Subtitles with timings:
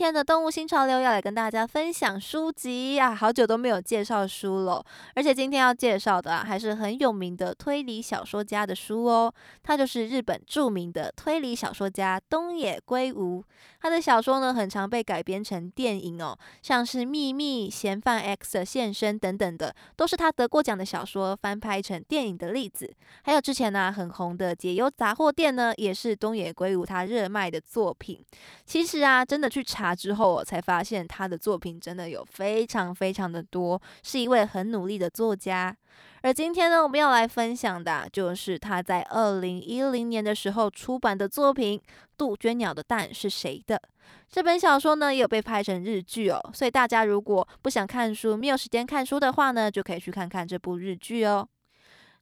[0.00, 4.82] 天的动物新潮流要来跟大家分享书籍啊，好久都没有介绍书了，
[5.14, 9.30] 而且今天要介绍的还是很有名的推理小说家的书哦，
[9.62, 13.44] 他就是日本著名的推理小说家东野圭吾。
[13.82, 22.90] 他的小说呢，很常被改编成电影哦，像是《秘密》《嫌犯 X 的现身》等等的，都是他得过奖的小说翻拍成电影的例子。
[23.22, 28.18] 还有之前呢很红的《解忧杂货店》呢，也是东野圭吾他热卖的作品。
[28.64, 35.76] 其实啊，真的去查之后，我才发现他的作品真的有非常非常的多，是一位很努力的作家。
[36.22, 41.78] 而今天呢，我们要来分享的，就是他在二零一零年的时候出版的作品
[42.16, 43.76] 《杜鹃鸟的蛋是谁的》。
[44.28, 46.40] 这本小说呢，也有被拍成日剧哦。
[46.52, 51.48] 所以大家如果不想看书、没有时间看书的话呢，就可以去看看这部日剧哦。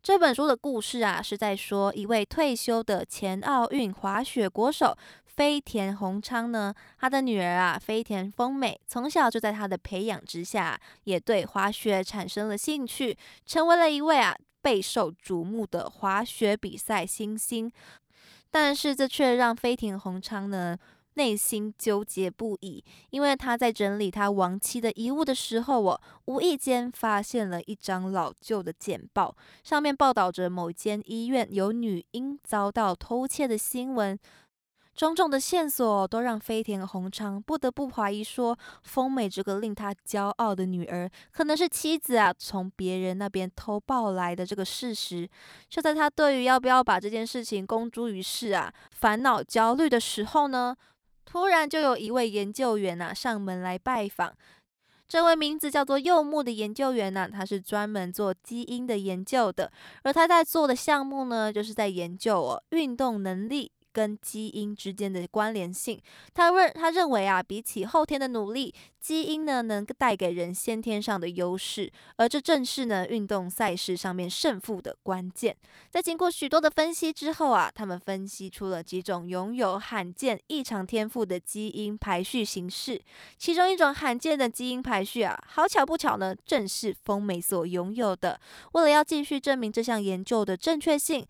[0.00, 4.96] 这本书的故事啊，是在说一位退休的前奥运滑雪国手。
[5.38, 17.70] 飞田宏昌呢，他的女儿啊，飞田丰美，从小就在他的培养之下，也对滑雪产生了兴趣，成为了一位啊备受瞩目的滑雪比赛新星。
[18.50, 20.76] 但是这却让飞田宏昌呢
[21.14, 34.18] 内心纠结不已，因为他在整理他亡妻的遗物的时候，我无意间发现了一张老旧的简报，上面报道着某间医院有女婴遭到偷窃的新闻。
[34.98, 45.30] 种种的线索都让飞田宏昌不得不怀疑，说丰美这个令他骄傲的女儿，可能是妻子啊从别人那边偷抱来的这个事实。
[45.70, 50.74] 就在他对于要不要把这件事情公诸于世啊烦恼焦虑的时候呢，
[51.24, 54.34] 突然就有一位研究员呐上门来拜访。
[55.06, 59.70] 这位名字叫做柚木的研究员呢，他是专门做基因的研究的，
[60.02, 63.70] 而他在做的项目呢，就是在研究哦运动能力。
[63.98, 66.00] 跟基因之间的关联性，
[66.32, 75.56] 他认他认为啊，比起后天的努力，基因呢能带给人先天上的优势，而这正是呢运动赛事上面胜负的关键。
[75.90, 83.02] 在经过许多的分析之后啊，他们分析出了几种拥有罕见异常天赋的基因排序形式，
[83.36, 88.40] 其中一种罕见的基因排序啊，好巧不巧呢，正是风美所拥有的。
[88.74, 91.26] 为了要继续证明这项研究的正确性。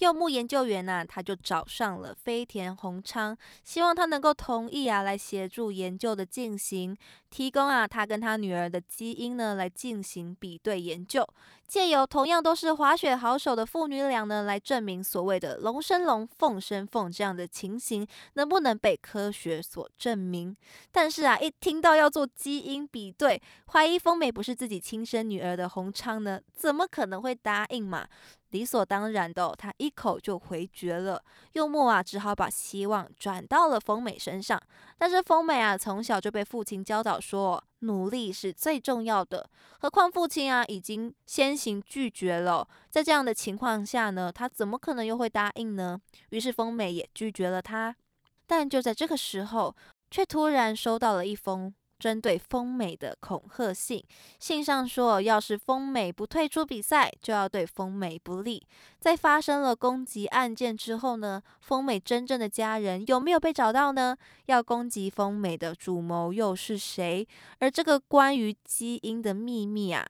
[0.00, 6.96] 柚木研究员呢，他就找上了飞田宏昌，希望他能够同意啊，来协助研究的进行，
[7.28, 11.26] 提供啊他跟他女儿的基因呢，来进行比对研究，
[11.68, 20.56] 借由同样都是滑雪好手的父女俩呢，来证明所谓的龙生龙，凤生凤这样的情形能不能被科学所证明。
[20.90, 28.08] 但是啊，一听到要做基因比对，怀疑丰美不是自己亲生女儿的宏昌呢，怎么可能会答应嘛？
[28.50, 31.22] 理所当然的，他一口就回绝了。
[31.52, 34.60] 柚木啊，只好把希望转到了丰美身上。
[34.98, 39.48] 但是丰美啊，从小就被父亲教导说，努力是最重要的。
[39.80, 42.66] 何况父亲啊，已经先行拒绝了。
[42.90, 46.00] 在这样的情况下呢，他怎么可能又会答应呢？
[46.30, 47.94] 于是丰美也拒绝了他。
[48.46, 49.74] 但就在这个时候，
[50.10, 51.72] 却突然收到了一封。
[52.00, 54.02] 针对丰美的恐吓信，
[54.38, 58.66] 信上说，要是丰美不退出比赛，就要对丰美不利。
[58.98, 64.16] 在发生了攻击案件之后呢，丰美真正的家人有没有被找到呢？
[64.46, 67.28] 要攻击丰美的主谋又是谁？
[67.58, 70.08] 而这个关于基因的秘密啊，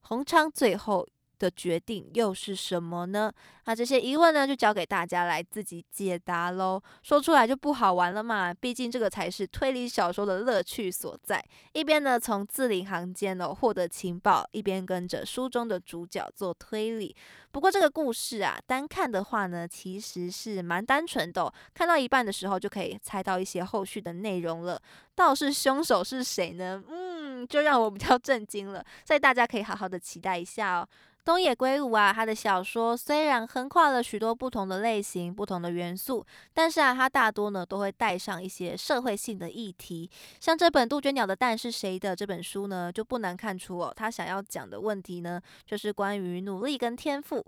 [0.00, 1.06] 洪昌最后。
[1.38, 3.32] 的决定又是什么呢？
[3.66, 6.82] 那这些疑问呢，就交给大家来自己解答喽。
[7.02, 11.42] 说出来就不好玩了嘛，毕竟这个才是推理小说的乐趣所在。
[11.72, 17.14] 一边呢从字里行间哦获得情报，一边跟着书中的主角做推理。
[17.50, 24.80] 不过这个故事啊，单看的话呢，其实是蛮单纯的，看到一半的时候就可以猜到一些后续的内容了。
[25.14, 26.82] 倒是凶手是谁呢？
[26.88, 28.84] 嗯，就让我比较 震惊了。
[29.06, 30.88] 所以大家可以好好的期待一下哦。
[31.24, 40.10] 东野圭吾啊，他的小说虽然横跨了许多不同的类型、不同的元素，但是啊，他大多呢都会带上一些社会性的议题。
[40.38, 47.42] 像这本《杜鹃鸟的蛋是谁的》这本书呢，就不难看出哦，他想要讲的问题呢，就是关于努力跟天赋。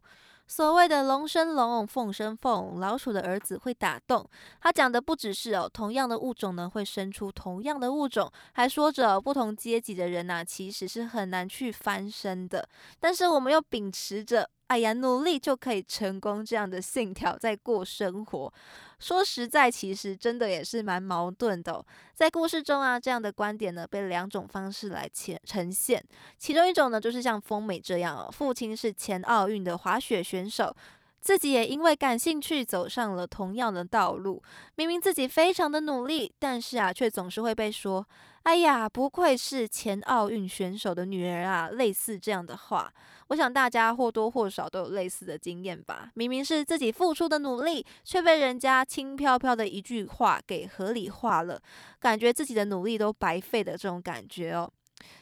[0.48, 4.24] 所谓的龙生龙，凤生凤，老鼠的儿子会打洞。
[4.60, 12.68] 他讲的不只是哦，同样的物种呢会生出同样的物种，还说着不同阶级的人呐其实是很难去翻身的。
[13.00, 18.52] 但是我们又秉持着“哎呀，努力就可以成功”这样的信条在过生活。
[18.98, 21.84] 说实在，其实真的也是蛮矛盾的。
[22.14, 26.02] 在故事中啊，这样的观点呢，被两种方式来呈呈现。
[26.38, 30.74] 其中一种呢，就是像风美这样哦，父亲是前奥运的滑雪选手。
[31.20, 34.40] 自己也因为感兴趣走上了同样的道路，
[34.76, 38.06] 明明自己非常的努力，但是啊，却总是会被说
[38.46, 42.92] ：“哎呀，不愧是前奥运选手的女儿啊！”类似这样的话，
[43.26, 46.12] 我想大家或多或少都有类似的经验吧。
[46.14, 51.60] 明明是自己付出的努力，却被人家轻飘飘的一句话给合理化了，
[51.98, 54.70] 感觉自己的努力都白费的这种感觉哦。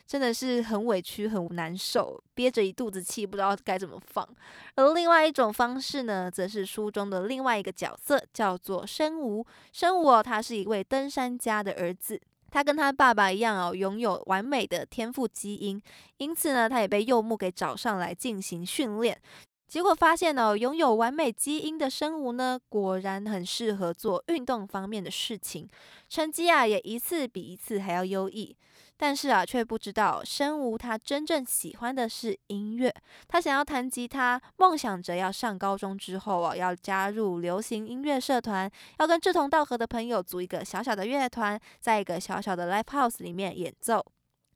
[0.06, 4.28] 真的是很委屈、很难受，憋着一肚子气，不知道该怎么放。
[4.74, 9.44] 而另外一种方式呢，则是书中的另外一个角色，叫做申无。
[9.72, 12.20] 申无哦，他是一位登山家的儿子，
[12.54, 15.82] 他跟他爸爸一样哦，拥有完美的天赋基因，
[16.18, 19.20] 因此呢，他也被柚木给找上来进行训练。
[19.66, 25.68] 结果发现哦，拥有完美基因的生物呢，果然很适合做运动方面的事情，
[26.08, 28.56] 成绩啊也一次比一次还要优异。
[28.96, 32.94] 但是啊，却不知道身无他真正喜欢的是音乐，
[33.26, 44.04] 他想要弹吉他，梦想着要上高中之后啊，要加入流行音乐社团，要跟志同道合的朋友组一个小小的乐团，在一个小小的 live house 里面演奏。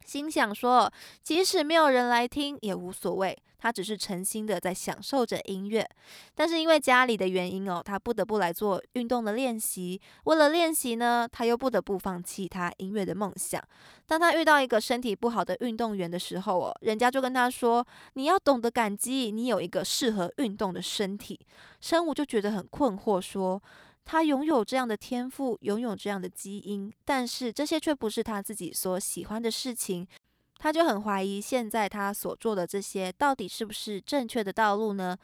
[0.09, 0.91] 心想说，
[1.23, 5.87] 即使没有人来听也无所谓，他只是诚心的在享受着音乐。
[6.35, 10.01] 但是因为家里的原因哦，他不得不来做运动的练习。
[10.25, 13.63] 为了练习呢，他又不得不放弃他音乐的梦想。
[14.07, 21.39] 当他遇到一个身体不好的运动员的时候哦，人家就跟他说：“你要懂得感激，你有一个适合运动的身体。”
[21.83, 23.63] 生物就觉得很困惑，说。
[24.11, 30.09] 他拥有这样的天赋，拥有这样的基因，但是这些却不是他自己所喜欢的事情，
[30.57, 35.15] 他就很怀疑现在他所做的这些到底是不是正确的道路呢？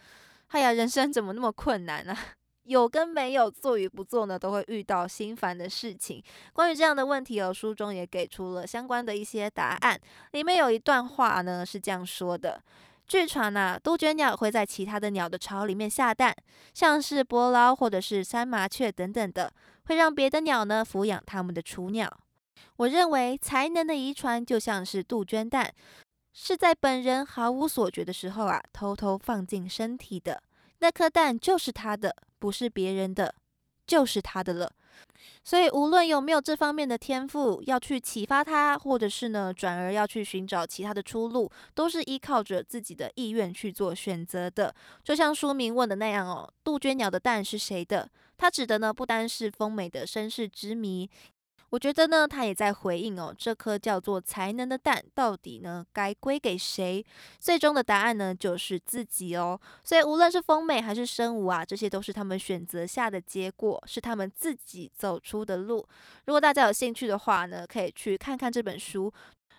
[0.48, 2.14] 哎呀，人生怎么那么困难呢？
[2.64, 6.22] 有跟没有，做与不做呢，都会遇到心烦的事情。
[6.52, 9.98] 关于这样的问题，哦，书中也给出了相关的一些答案。
[10.32, 12.62] 里面有一段话呢，是这样说的。
[13.06, 16.35] 据传呐，杜鹃鸟会在其他的鸟的巢里面下蛋，
[16.73, 19.53] 像是伯劳或者是山麻雀等等的，
[19.85, 22.11] 会让别的鸟呢抚养它们的雏鸟。
[22.77, 25.73] 我认为才能的遗传就像是杜鹃蛋，
[26.33, 30.43] 是在本人毫无所觉的时候啊，偷偷放进身体的
[30.79, 33.35] 那颗蛋就是他的，不是别人的，
[33.87, 34.73] 就是他的了。
[35.43, 44.75] 所以，无论有没有这方面的天赋，要去启发他，或者是呢，转而要去寻找其他的出路，都是依靠着自己的意愿去做选择的。
[45.02, 48.08] 就像书名问的那样哦，杜鹃鸟的蛋是谁的？
[48.37, 51.08] 它指的呢，不单是丰美的身世之谜。
[51.75, 57.05] 我觉得呢，他也在回应哦，这颗叫做才能的蛋，到底呢该归给谁？
[57.41, 59.61] 最终的答案呢，就是自己哦。
[59.82, 65.85] 所以无论是丰美还是生无啊，这些都是他们选择下的结果，是他们自己走出的路。
[66.26, 69.12] 如果大家有兴趣的话呢，可以去看看这本书。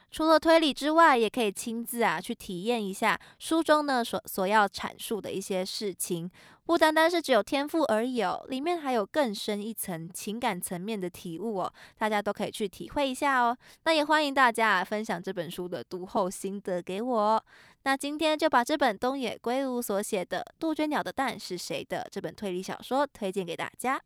[0.10, 6.32] 除了推理之外，也可以亲自啊去体验一下书中呢所所要阐述的一些事情，
[6.66, 13.56] 不单单是只有天赋而已哦，里面还有更深一层情感层面的体悟哦，大家都可以去体会一下哦。
[13.84, 17.46] 那也欢迎大家分享这本书的读后心得给我。
[17.84, 24.02] 那今天就把这本东野圭吾所写的《杜鹃鸟的蛋是谁的》这本推理小说推荐给大家。